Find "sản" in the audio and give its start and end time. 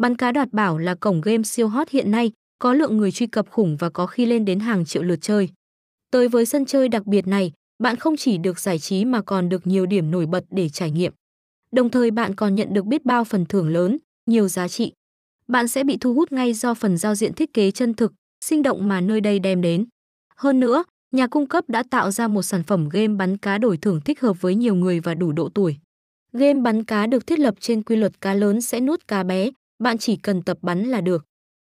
22.42-22.62